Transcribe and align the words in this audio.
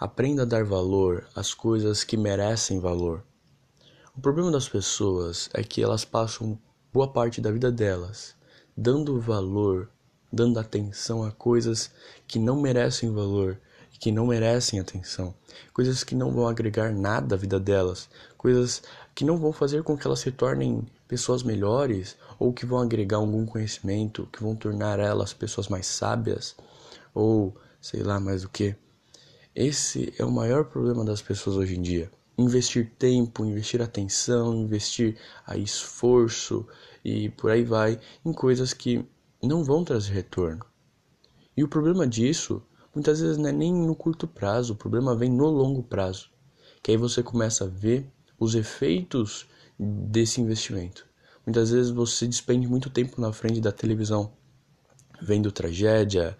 Aprenda 0.00 0.42
a 0.42 0.46
dar 0.46 0.64
valor 0.64 1.28
às 1.36 1.52
coisas 1.52 2.02
que 2.02 2.16
merecem 2.16 2.80
valor. 2.80 3.22
O 4.16 4.20
problema 4.22 4.50
das 4.50 4.66
pessoas 4.66 5.50
é 5.52 5.62
que 5.62 5.82
elas 5.82 6.06
passam 6.06 6.58
boa 6.90 7.06
parte 7.06 7.38
da 7.38 7.52
vida 7.52 7.70
delas 7.70 8.34
dando 8.74 9.20
valor, 9.20 9.90
dando 10.32 10.58
atenção 10.58 11.22
a 11.22 11.30
coisas 11.30 11.90
que 12.26 12.38
não 12.38 12.58
merecem 12.58 13.12
valor 13.12 13.60
e 13.92 13.98
que 13.98 14.10
não 14.10 14.26
merecem 14.26 14.80
atenção, 14.80 15.34
coisas 15.74 16.02
que 16.02 16.14
não 16.14 16.32
vão 16.32 16.48
agregar 16.48 16.90
nada 16.94 17.34
à 17.34 17.38
vida 17.38 17.60
delas, 17.60 18.08
coisas 18.38 18.82
que 19.14 19.22
não 19.22 19.36
vão 19.36 19.52
fazer 19.52 19.82
com 19.82 19.98
que 19.98 20.06
elas 20.06 20.20
se 20.20 20.32
tornem 20.32 20.86
pessoas 21.06 21.42
melhores 21.42 22.16
ou 22.38 22.54
que 22.54 22.64
vão 22.64 22.78
agregar 22.78 23.18
algum 23.18 23.44
conhecimento, 23.44 24.26
que 24.32 24.42
vão 24.42 24.56
tornar 24.56 24.98
elas 24.98 25.34
pessoas 25.34 25.68
mais 25.68 25.86
sábias 25.86 26.56
ou 27.12 27.54
sei 27.82 28.02
lá 28.02 28.18
mais 28.18 28.44
o 28.44 28.48
que. 28.48 28.74
Esse 29.62 30.14
é 30.18 30.24
o 30.24 30.30
maior 30.30 30.64
problema 30.64 31.04
das 31.04 31.20
pessoas 31.20 31.54
hoje 31.54 31.76
em 31.76 31.82
dia. 31.82 32.10
Investir 32.38 32.92
tempo, 32.98 33.44
investir 33.44 33.82
atenção, 33.82 34.54
investir 34.54 35.18
a 35.46 35.54
esforço 35.54 36.66
e 37.04 37.28
por 37.28 37.50
aí 37.50 37.62
vai 37.62 38.00
em 38.24 38.32
coisas 38.32 38.72
que 38.72 39.04
não 39.42 39.62
vão 39.62 39.84
trazer 39.84 40.14
retorno. 40.14 40.64
E 41.54 41.62
o 41.62 41.68
problema 41.68 42.06
disso 42.06 42.62
muitas 42.94 43.20
vezes 43.20 43.36
não 43.36 43.50
é 43.50 43.52
nem 43.52 43.70
no 43.70 43.94
curto 43.94 44.26
prazo, 44.26 44.72
o 44.72 44.76
problema 44.76 45.14
vem 45.14 45.28
no 45.28 45.50
longo 45.50 45.82
prazo. 45.82 46.30
Que 46.82 46.92
aí 46.92 46.96
você 46.96 47.22
começa 47.22 47.64
a 47.64 47.68
ver 47.68 48.10
os 48.38 48.54
efeitos 48.54 49.46
desse 49.78 50.40
investimento. 50.40 51.06
Muitas 51.44 51.70
vezes 51.70 51.90
você 51.90 52.26
despende 52.26 52.66
muito 52.66 52.88
tempo 52.88 53.20
na 53.20 53.30
frente 53.30 53.60
da 53.60 53.70
televisão, 53.70 54.32
vendo 55.20 55.52
tragédia, 55.52 56.34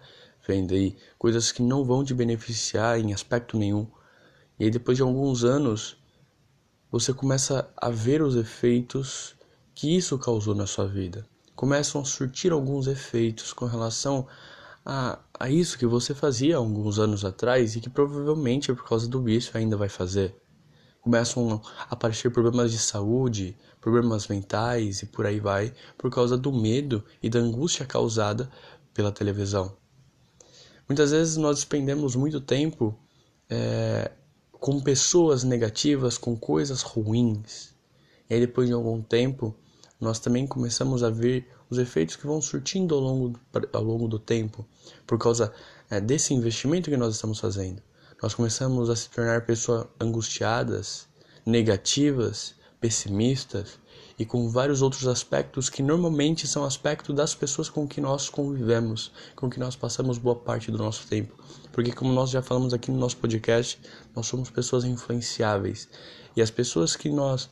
vendo 0.47 0.73
aí 0.73 0.95
coisas 1.17 1.51
que 1.51 1.61
não 1.61 1.83
vão 1.83 2.03
te 2.03 2.13
beneficiar 2.13 2.99
em 2.99 3.13
aspecto 3.13 3.57
nenhum. 3.57 3.87
E 4.59 4.65
aí 4.65 4.71
depois 4.71 4.97
de 4.97 5.03
alguns 5.03 5.43
anos, 5.43 5.97
você 6.91 7.13
começa 7.13 7.71
a 7.77 7.89
ver 7.89 8.21
os 8.21 8.35
efeitos 8.35 9.35
que 9.73 9.95
isso 9.95 10.17
causou 10.19 10.53
na 10.53 10.67
sua 10.67 10.87
vida. 10.87 11.25
Começam 11.55 12.01
a 12.01 12.05
surtir 12.05 12.51
alguns 12.51 12.87
efeitos 12.87 13.53
com 13.53 13.65
relação 13.65 14.27
a, 14.85 15.19
a 15.39 15.49
isso 15.49 15.77
que 15.77 15.85
você 15.85 16.13
fazia 16.13 16.57
alguns 16.57 16.99
anos 16.99 17.23
atrás 17.23 17.75
e 17.75 17.81
que 17.81 17.89
provavelmente 17.89 18.73
por 18.73 18.87
causa 18.87 19.07
do 19.07 19.21
vício 19.21 19.55
ainda 19.55 19.77
vai 19.77 19.89
fazer. 19.89 20.35
Começam 21.01 21.61
a 21.79 21.93
aparecer 21.93 22.29
problemas 22.31 22.71
de 22.71 22.77
saúde, 22.77 23.57
problemas 23.79 24.27
mentais 24.27 25.01
e 25.01 25.07
por 25.07 25.25
aí 25.25 25.39
vai, 25.39 25.73
por 25.97 26.11
causa 26.11 26.37
do 26.37 26.53
medo 26.53 27.03
e 27.23 27.29
da 27.29 27.39
angústia 27.39 27.85
causada 27.85 28.51
pela 28.93 29.11
televisão. 29.11 29.80
Muitas 30.91 31.11
vezes 31.11 31.37
nós 31.37 31.55
despendemos 31.55 32.17
muito 32.17 32.41
tempo 32.41 32.93
é, 33.49 34.11
com 34.51 34.81
pessoas 34.81 35.41
negativas, 35.41 36.17
com 36.17 36.35
coisas 36.35 36.81
ruins. 36.81 37.73
E 38.29 38.33
aí 38.33 38.41
depois 38.41 38.67
de 38.67 38.73
algum 38.73 39.01
tempo, 39.01 39.55
nós 40.01 40.19
também 40.19 40.45
começamos 40.45 41.01
a 41.01 41.09
ver 41.09 41.47
os 41.69 41.77
efeitos 41.77 42.17
que 42.17 42.27
vão 42.27 42.41
surtindo 42.41 42.93
ao 42.93 42.99
longo, 42.99 43.39
ao 43.71 43.81
longo 43.81 44.05
do 44.05 44.19
tempo, 44.19 44.67
por 45.07 45.17
causa 45.17 45.53
é, 45.89 46.01
desse 46.01 46.33
investimento 46.33 46.89
que 46.89 46.97
nós 46.97 47.15
estamos 47.15 47.39
fazendo. 47.39 47.81
Nós 48.21 48.33
começamos 48.33 48.89
a 48.89 48.95
se 48.97 49.09
tornar 49.09 49.45
pessoas 49.45 49.87
angustiadas, 49.97 51.07
negativas, 51.45 52.53
pessimistas, 52.81 53.79
e 54.17 54.25
com 54.25 54.49
vários 54.49 54.81
outros 54.81 55.07
aspectos 55.07 55.69
que 55.69 55.81
normalmente 55.81 56.47
são 56.47 56.63
aspectos 56.63 57.15
das 57.15 57.33
pessoas 57.33 57.69
com 57.69 57.87
que 57.87 58.01
nós 58.01 58.29
convivemos, 58.29 59.11
com 59.35 59.49
que 59.49 59.59
nós 59.59 59.75
passamos 59.75 60.17
boa 60.17 60.35
parte 60.35 60.71
do 60.71 60.77
nosso 60.77 61.07
tempo. 61.07 61.35
Porque, 61.71 61.91
como 61.91 62.11
nós 62.13 62.29
já 62.29 62.41
falamos 62.41 62.73
aqui 62.73 62.91
no 62.91 62.97
nosso 62.97 63.17
podcast, 63.17 63.79
nós 64.15 64.27
somos 64.27 64.49
pessoas 64.49 64.83
influenciáveis 64.83 65.87
e 66.35 66.41
as 66.41 66.51
pessoas 66.51 66.95
que 66.95 67.09
nós 67.09 67.49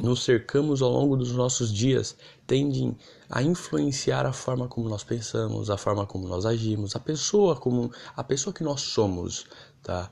nos 0.00 0.24
cercamos 0.24 0.82
ao 0.82 0.90
longo 0.90 1.16
dos 1.16 1.32
nossos 1.32 1.72
dias 1.72 2.16
tendem 2.46 2.96
a 3.30 3.42
influenciar 3.42 4.26
a 4.26 4.32
forma 4.32 4.66
como 4.66 4.88
nós 4.88 5.04
pensamos, 5.04 5.70
a 5.70 5.76
forma 5.76 6.04
como 6.04 6.26
nós 6.26 6.44
agimos, 6.44 6.96
a 6.96 7.00
pessoa 7.00 7.56
como 7.56 7.92
a 8.16 8.24
pessoa 8.24 8.52
que 8.52 8.64
nós 8.64 8.80
somos, 8.80 9.46
tá? 9.82 10.10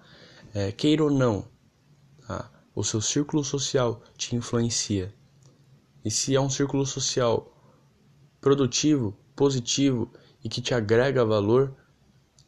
É, 0.54 0.70
queira 0.70 1.02
ou 1.02 1.10
não, 1.10 1.44
tá? 2.26 2.50
o 2.74 2.84
seu 2.84 3.00
círculo 3.00 3.44
social 3.44 4.02
te 4.16 4.36
influencia. 4.36 5.12
E 6.04 6.10
se 6.10 6.34
é 6.34 6.40
um 6.40 6.50
círculo 6.50 6.84
social 6.84 7.52
produtivo, 8.40 9.16
positivo 9.36 10.10
e 10.42 10.48
que 10.48 10.60
te 10.60 10.74
agrega 10.74 11.24
valor, 11.24 11.74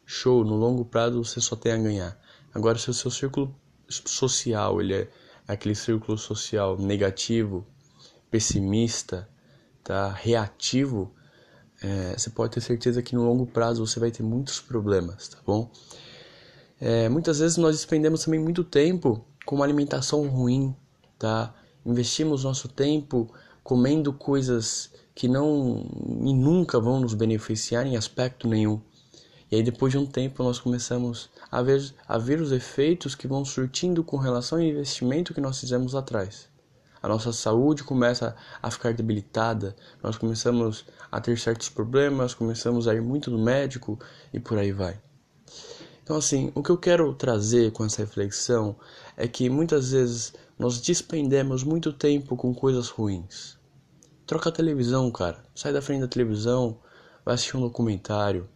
show, 0.05 0.43
no 0.43 0.55
longo 0.55 0.83
prazo 0.83 1.23
você 1.23 1.39
só 1.39 1.55
tem 1.55 1.71
a 1.71 1.77
ganhar. 1.77 2.19
Agora 2.53 2.77
se 2.77 2.89
o 2.89 2.93
seu 2.93 3.09
círculo 3.09 3.55
social, 3.87 4.81
ele 4.81 4.93
é 4.93 5.09
aquele 5.47 5.75
círculo 5.75 6.17
social 6.17 6.77
negativo, 6.77 7.65
pessimista, 8.29 9.29
tá, 9.83 10.09
reativo, 10.09 11.13
é, 11.81 12.17
você 12.17 12.29
pode 12.29 12.53
ter 12.53 12.61
certeza 12.61 13.01
que 13.01 13.15
no 13.15 13.23
longo 13.23 13.45
prazo 13.45 13.85
você 13.85 13.99
vai 13.99 14.11
ter 14.11 14.23
muitos 14.23 14.59
problemas, 14.59 15.27
tá 15.27 15.37
bom? 15.45 15.69
É, 16.79 17.07
muitas 17.09 17.39
vezes 17.39 17.57
nós 17.57 17.75
despendemos 17.75 18.23
também 18.23 18.39
muito 18.39 18.63
tempo 18.63 19.25
com 19.45 19.55
uma 19.55 19.65
alimentação 19.65 20.27
ruim, 20.27 20.75
tá? 21.17 21.53
Investimos 21.85 22.43
nosso 22.43 22.67
tempo 22.67 23.31
comendo 23.63 24.11
coisas 24.11 24.91
que 25.13 25.27
não 25.27 25.85
e 26.23 26.33
nunca 26.33 26.79
vão 26.79 26.99
nos 26.99 27.13
beneficiar 27.13 27.85
em 27.85 27.95
aspecto 27.95 28.47
nenhum. 28.47 28.81
E 29.51 29.55
aí 29.55 29.63
depois 29.63 29.91
de 29.91 29.97
um 29.97 30.05
tempo 30.05 30.43
nós 30.43 30.59
começamos 30.59 31.29
a 31.51 31.61
ver, 31.61 31.93
a 32.07 32.17
ver 32.17 32.41
os 32.41 32.51
efeitos 32.51 33.15
que 33.15 33.27
vão 33.27 33.45
surtindo 33.45 34.03
com 34.03 34.17
relação 34.17 34.57
ao 34.57 34.63
investimento 34.63 35.33
que 35.33 35.39
nós 35.39 35.59
fizemos 35.59 35.93
lá 35.93 35.99
atrás. 35.99 36.49
A 37.01 37.07
nossa 37.07 37.31
saúde 37.31 37.83
começa 37.83 38.35
a 38.61 38.71
ficar 38.71 38.93
debilitada, 38.93 39.75
nós 40.01 40.17
começamos 40.17 40.85
a 41.11 41.21
ter 41.21 41.37
certos 41.37 41.69
problemas, 41.69 42.33
começamos 42.33 42.87
a 42.87 42.95
ir 42.95 43.01
muito 43.01 43.29
no 43.29 43.37
médico 43.37 43.99
e 44.33 44.39
por 44.39 44.57
aí 44.57 44.71
vai. 44.71 44.99
Então 46.03 46.17
assim, 46.17 46.51
o 46.55 46.63
que 46.63 46.71
eu 46.71 46.77
quero 46.77 47.13
trazer 47.13 47.71
com 47.71 47.85
essa 47.85 48.01
reflexão 48.01 48.75
é 49.15 49.27
que 49.27 49.49
muitas 49.49 49.91
vezes 49.91 50.33
nós 50.57 50.79
despendemos 50.79 51.63
muito 51.63 51.91
tempo 51.91 52.37
com 52.37 52.53
coisas 52.55 52.87
ruins. 52.87 53.57
Troca 54.25 54.49
a 54.49 54.51
televisão, 54.51 55.11
cara. 55.11 55.43
Sai 55.53 55.73
da 55.73 55.81
frente 55.81 56.01
da 56.01 56.07
televisão, 56.07 56.79
vai 57.25 57.35
assistir 57.35 57.57
um 57.57 57.61
documentário. 57.61 58.47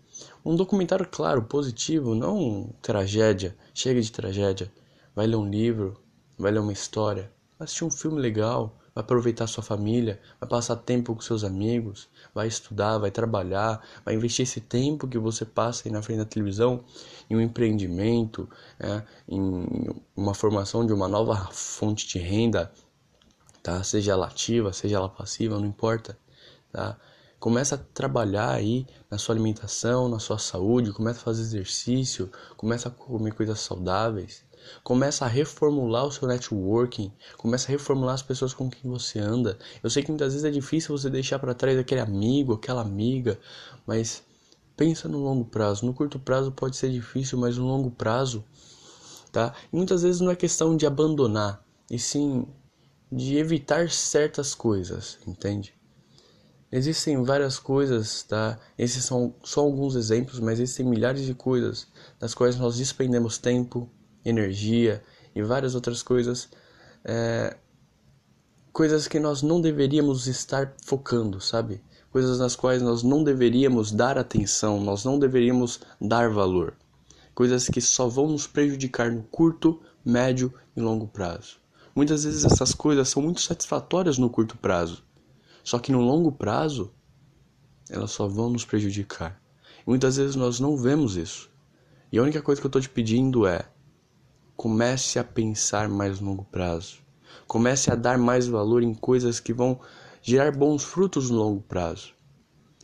Um 0.44 0.56
documentário, 0.56 1.08
claro, 1.10 1.44
positivo, 1.44 2.16
não 2.16 2.74
tragédia. 2.82 3.56
Chega 3.74 4.02
de 4.02 4.12
tragédia. 4.12 4.72
Vai 5.14 5.28
ler 5.28 5.36
um 5.36 5.50
livro, 5.50 6.00
vai 6.38 6.52
ler 6.52 6.60
uma 6.60 6.74
história. 6.74 7.32
Vai 7.58 7.66
assistir 7.66 7.84
um 7.84 7.92
filme 7.92 8.20
legal, 8.20 8.80
vai 9.00 9.04
aproveitar 9.04 9.48
sua 9.48 9.64
família, 9.64 10.20
vai 10.40 10.50
passar 10.50 10.76
tempo 10.76 11.16
com 11.16 11.22
seus 11.22 11.44
amigos, 11.44 12.10
vai 12.34 12.48
estudar, 12.48 12.98
vai 12.98 13.10
trabalhar, 13.10 13.82
vai 14.04 14.14
investir 14.14 14.44
esse 14.44 14.60
tempo 14.60 15.08
que 15.08 15.18
você 15.18 15.46
passa 15.46 15.88
aí 15.88 15.92
na 15.92 16.02
frente 16.02 16.20
da 16.20 16.26
televisão 16.26 16.84
em 17.30 17.36
um 17.36 17.42
empreendimento, 17.42 18.50
né, 18.78 19.06
em 19.28 19.66
uma 20.16 20.34
formação 20.34 20.86
de 20.86 20.94
uma 20.94 21.08
nova 21.08 21.50
fonte 21.52 22.08
de 22.08 22.20
renda, 22.20 22.72
tá? 23.64 23.82
Seja 23.84 24.12
ela 24.12 24.28
ativa, 24.28 24.74
seja 24.74 24.98
ela 24.98 25.10
passiva, 25.10 25.58
não 25.58 25.66
importa, 25.66 26.18
tá? 26.72 26.98
Começa 27.40 27.76
a 27.76 27.78
trabalhar 27.78 28.52
aí 28.52 28.86
na 29.10 29.18
sua 29.18 29.34
alimentação, 29.34 30.10
na 30.10 30.20
sua 30.20 30.38
saúde, 30.38 30.92
começa 30.92 31.20
a 31.20 31.24
fazer 31.24 31.42
exercício, 31.42 32.30
começa 32.58 32.90
a 32.90 32.92
comer 32.92 33.34
coisas 33.34 33.62
saudáveis, 33.62 34.44
Começa 34.84 35.26
a 35.26 35.28
reformular 35.28 36.06
o 36.06 36.12
seu 36.12 36.28
networking, 36.28 37.12
começa 37.38 37.68
a 37.68 37.72
reformular 37.72 38.16
as 38.16 38.22
pessoas 38.22 38.54
com 38.54 38.70
quem 38.70 38.90
você 38.90 39.20
anda. 39.20 39.58
Eu 39.84 39.90
sei 39.90 40.04
que 40.04 40.10
muitas 40.10 40.34
vezes 40.34 40.46
é 40.46 40.52
difícil 40.52 40.98
você 40.98 41.10
deixar 41.10 41.40
para 41.40 41.54
trás 41.54 41.78
aquele 41.78 42.02
amigo, 42.02 42.54
aquela 42.54 42.82
amiga, 42.82 43.40
mas 43.86 44.24
pensa 44.76 45.08
no 45.10 45.20
longo 45.20 45.46
prazo. 45.46 45.86
No 45.86 45.94
curto 45.94 46.18
prazo 46.18 46.52
pode 46.52 46.78
ser 46.78 46.90
difícil, 46.90 47.38
mas 47.38 47.58
no 47.58 47.66
longo 47.66 47.92
prazo, 47.92 48.44
tá? 49.32 49.54
E 49.72 49.76
muitas 49.76 50.04
vezes 50.04 50.22
não 50.22 50.32
é 50.32 50.36
questão 50.36 50.78
de 50.78 50.86
abandonar, 50.86 51.64
e 51.90 52.00
sim 52.00 52.48
de 53.12 53.38
evitar 53.38 53.90
certas 53.90 54.54
coisas, 54.54 55.18
entende? 55.28 55.74
Existem 56.72 57.24
várias 57.24 57.58
coisas, 57.58 58.22
tá? 58.22 58.60
Esses 58.78 59.04
são 59.04 59.34
só 59.44 59.62
alguns 59.62 59.96
exemplos, 59.96 60.40
mas 60.40 60.60
existem 60.60 60.86
milhares 60.86 61.26
de 61.26 61.34
coisas 61.34 61.88
das 62.20 62.36
quais 62.36 62.58
nós 62.58 62.78
despendemos 62.78 63.40
tempo, 63.40 63.90
energia 64.24 65.04
e 65.36 65.42
várias 65.42 65.76
outras 65.76 66.04
coisas, 66.04 66.50
é, 67.04 67.56
coisas 68.72 69.08
que 69.08 69.20
nós 69.20 69.42
não 69.42 69.62
deveríamos 69.62 70.28
estar 70.28 70.74
focando, 70.86 71.40
sabe? 71.40 71.82
Coisas 72.12 72.40
nas 72.40 72.56
quais 72.56 72.82
nós 72.82 73.04
não 73.04 73.24
deveríamos 73.24 73.92
dar 73.92 74.18
atenção, 74.18 74.82
nós 74.82 75.06
não 75.06 75.20
deveríamos 75.20 75.80
dar 76.02 76.30
valor. 76.30 76.76
Coisas 77.36 77.68
que 77.68 77.80
só 77.80 78.08
vão 78.08 78.28
nos 78.28 78.48
prejudicar 78.48 79.12
no 79.12 79.24
curto, 79.24 79.80
médio 80.04 80.54
e 80.76 80.82
longo 80.82 81.08
prazo. 81.08 81.58
Muitas 81.96 82.24
vezes 82.24 82.46
essas 82.46 82.74
coisas 82.74 83.10
são 83.10 83.22
muito 83.22 83.42
satisfatórias 83.42 84.18
no 84.18 84.30
curto 84.30 84.58
prazo, 84.58 85.04
só 85.64 85.78
que 85.80 85.92
no 85.92 86.02
longo 86.02 86.32
prazo 86.32 86.92
elas 87.90 88.12
só 88.12 88.28
vão 88.28 88.50
nos 88.50 88.66
prejudicar. 88.66 89.42
Muitas 89.86 90.18
vezes 90.18 90.36
nós 90.36 90.60
não 90.60 90.78
vemos 90.78 91.16
isso. 91.16 91.50
E 92.12 92.18
a 92.18 92.22
única 92.22 92.42
coisa 92.42 92.62
que 92.62 92.66
eu 92.66 92.70
estou 92.70 92.82
te 92.82 92.90
pedindo 92.90 93.46
é 93.46 93.68
comece 94.60 95.18
a 95.18 95.24
pensar 95.24 95.88
mais 95.88 96.20
longo 96.20 96.44
prazo. 96.44 96.98
Comece 97.48 97.90
a 97.90 97.96
dar 97.96 98.18
mais 98.18 98.46
valor 98.46 98.84
em 98.84 98.94
coisas 98.94 99.40
que 99.40 99.54
vão 99.54 99.80
gerar 100.22 100.52
bons 100.52 100.84
frutos 100.84 101.30
no 101.30 101.38
longo 101.38 101.62
prazo. 101.62 102.12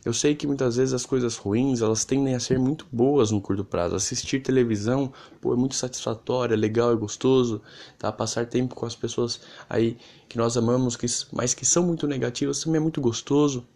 Eu 0.02 0.14
sei 0.14 0.34
que 0.34 0.46
muitas 0.46 0.76
vezes 0.76 0.94
as 0.94 1.04
coisas 1.04 1.36
ruins, 1.36 1.82
elas 1.82 2.02
tendem 2.02 2.34
a 2.34 2.40
ser 2.40 2.58
muito 2.58 2.86
boas 2.90 3.30
no 3.30 3.42
curto 3.42 3.62
prazo. 3.62 3.94
Assistir 3.94 4.40
televisão, 4.40 5.12
pô, 5.38 5.52
é 5.52 5.56
muito 5.56 5.74
satisfatório, 5.74 6.54
é 6.54 6.56
legal, 6.56 6.92
é 6.92 6.96
gostoso, 6.96 7.60
tá? 7.98 8.10
Passar 8.10 8.46
tempo 8.46 8.74
com 8.74 8.86
as 8.86 8.96
pessoas 8.96 9.38
aí 9.68 9.98
que 10.30 10.38
nós 10.38 10.56
amamos, 10.56 10.96
que, 10.96 11.06
mas 11.30 11.52
que 11.52 11.66
são 11.66 11.82
muito 11.82 12.06
negativas, 12.06 12.58
também 12.64 12.78
é 12.78 12.82
muito 12.82 13.02
gostoso. 13.02 13.66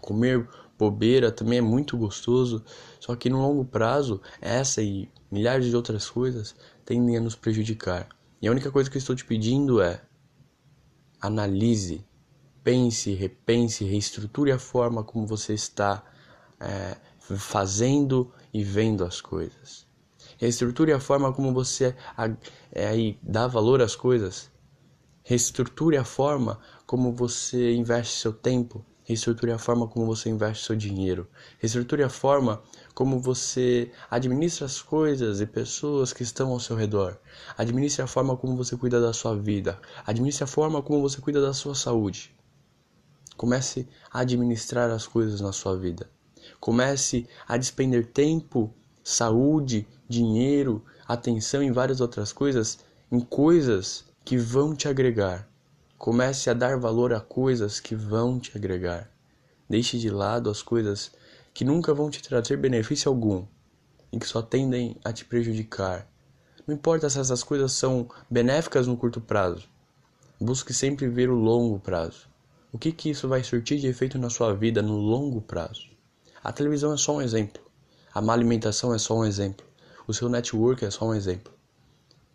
Comer 0.00 0.48
bobeira 0.78 1.32
também 1.32 1.58
é 1.58 1.62
muito 1.62 1.96
gostoso. 1.96 2.62
Só 3.00 3.16
que 3.16 3.28
no 3.28 3.42
longo 3.42 3.64
prazo, 3.64 4.20
essa 4.40 4.80
e 4.80 5.08
milhares 5.28 5.66
de 5.66 5.74
outras 5.74 6.08
coisas 6.08 6.54
tendem 6.86 7.18
a 7.18 7.20
nos 7.20 7.34
prejudicar. 7.34 8.08
E 8.40 8.48
a 8.48 8.50
única 8.50 8.70
coisa 8.70 8.88
que 8.88 8.96
eu 8.96 9.00
estou 9.00 9.14
te 9.14 9.24
pedindo 9.24 9.82
é 9.82 10.00
analise 11.20 12.06
pense, 12.62 13.12
repense, 13.14 13.84
reestruture 13.84 14.50
a 14.50 14.58
forma 14.58 15.04
como 15.04 15.26
você 15.26 15.54
está 15.54 16.02
é, 16.58 16.96
fazendo 17.18 18.32
e 18.52 18.64
vendo 18.64 19.04
as 19.04 19.20
coisas. 19.20 19.86
Reestruture 20.38 20.92
a 20.92 20.98
forma 20.98 21.32
como 21.32 21.52
você 21.52 21.94
é, 22.72 22.88
aí, 22.88 23.18
dá 23.22 23.46
valor 23.46 23.80
às 23.80 23.94
coisas. 23.94 24.50
Reestruture 25.22 25.96
a 25.96 26.04
forma 26.04 26.60
como 26.86 27.12
você 27.12 27.72
investe 27.74 28.18
seu 28.18 28.32
tempo. 28.32 28.84
Reestruture 29.06 29.52
a 29.52 29.58
forma 29.58 29.86
como 29.86 30.04
você 30.04 30.28
investe 30.28 30.66
seu 30.66 30.74
dinheiro. 30.74 31.28
Reestruture 31.60 32.02
a 32.02 32.08
forma 32.08 32.60
como 32.92 33.20
você 33.20 33.92
administra 34.10 34.66
as 34.66 34.82
coisas 34.82 35.40
e 35.40 35.46
pessoas 35.46 36.12
que 36.12 36.24
estão 36.24 36.50
ao 36.50 36.58
seu 36.58 36.74
redor. 36.74 37.16
Administre 37.56 38.02
a 38.02 38.08
forma 38.08 38.36
como 38.36 38.56
você 38.56 38.76
cuida 38.76 39.00
da 39.00 39.12
sua 39.12 39.36
vida. 39.36 39.78
Administre 40.04 40.42
a 40.42 40.46
forma 40.48 40.82
como 40.82 41.00
você 41.00 41.20
cuida 41.20 41.40
da 41.40 41.54
sua 41.54 41.76
saúde. 41.76 42.34
Comece 43.36 43.86
a 44.10 44.20
administrar 44.22 44.90
as 44.90 45.06
coisas 45.06 45.40
na 45.40 45.52
sua 45.52 45.76
vida. 45.76 46.10
Comece 46.58 47.28
a 47.46 47.56
despender 47.56 48.06
tempo, 48.06 48.74
saúde, 49.04 49.86
dinheiro, 50.08 50.84
atenção 51.06 51.62
e 51.62 51.70
várias 51.70 52.00
outras 52.00 52.32
coisas 52.32 52.80
em 53.12 53.20
coisas 53.20 54.04
que 54.24 54.36
vão 54.36 54.74
te 54.74 54.88
agregar. 54.88 55.48
Comece 55.98 56.50
a 56.50 56.54
dar 56.54 56.78
valor 56.78 57.14
a 57.14 57.20
coisas 57.20 57.80
que 57.80 57.94
vão 57.94 58.38
te 58.38 58.56
agregar. 58.56 59.10
Deixe 59.68 59.98
de 59.98 60.10
lado 60.10 60.50
as 60.50 60.62
coisas 60.62 61.10
que 61.54 61.64
nunca 61.64 61.94
vão 61.94 62.10
te 62.10 62.22
trazer 62.22 62.58
benefício 62.58 63.08
algum 63.08 63.46
e 64.12 64.18
que 64.18 64.26
só 64.26 64.42
tendem 64.42 64.96
a 65.02 65.10
te 65.10 65.24
prejudicar. 65.24 66.06
Não 66.66 66.74
importa 66.74 67.08
se 67.08 67.18
essas 67.18 67.42
coisas 67.42 67.72
são 67.72 68.08
benéficas 68.30 68.86
no 68.86 68.96
curto 68.96 69.22
prazo. 69.22 69.66
Busque 70.38 70.74
sempre 70.74 71.08
ver 71.08 71.30
o 71.30 71.34
longo 71.34 71.80
prazo. 71.80 72.28
O 72.70 72.78
que, 72.78 72.92
que 72.92 73.08
isso 73.08 73.26
vai 73.26 73.42
surtir 73.42 73.80
de 73.80 73.86
efeito 73.86 74.18
na 74.18 74.28
sua 74.28 74.54
vida 74.54 74.82
no 74.82 74.98
longo 74.98 75.40
prazo? 75.40 75.88
A 76.44 76.52
televisão 76.52 76.92
é 76.92 76.96
só 76.98 77.16
um 77.16 77.22
exemplo. 77.22 77.62
A 78.12 78.20
má 78.20 78.34
alimentação 78.34 78.94
é 78.94 78.98
só 78.98 79.16
um 79.16 79.24
exemplo. 79.24 79.66
O 80.06 80.12
seu 80.12 80.28
network 80.28 80.84
é 80.84 80.90
só 80.90 81.06
um 81.06 81.14
exemplo. 81.14 81.52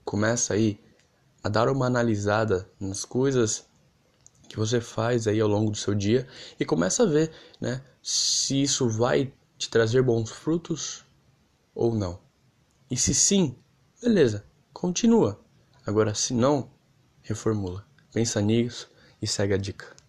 Começa 0.03 0.55
aí 0.55 0.79
a 1.43 1.49
dar 1.49 1.69
uma 1.69 1.85
analisada 1.85 2.69
nas 2.79 3.05
coisas 3.05 3.65
que 4.47 4.57
você 4.57 4.81
faz 4.81 5.27
aí 5.27 5.39
ao 5.39 5.47
longo 5.47 5.71
do 5.71 5.77
seu 5.77 5.95
dia 5.95 6.27
e 6.59 6.65
começa 6.65 7.03
a 7.03 7.05
ver, 7.05 7.31
né, 7.59 7.81
se 8.01 8.61
isso 8.61 8.89
vai 8.89 9.33
te 9.57 9.69
trazer 9.69 10.01
bons 10.01 10.29
frutos 10.29 11.05
ou 11.73 11.95
não. 11.95 12.19
E 12.89 12.97
se 12.97 13.13
sim, 13.13 13.55
beleza, 14.01 14.45
continua. 14.73 15.39
Agora 15.85 16.13
se 16.13 16.33
não, 16.33 16.69
reformula. 17.21 17.85
Pensa 18.13 18.41
nisso 18.41 18.89
e 19.21 19.27
segue 19.27 19.53
a 19.53 19.57
dica. 19.57 19.95